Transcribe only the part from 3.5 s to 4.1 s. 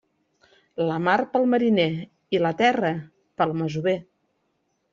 masover.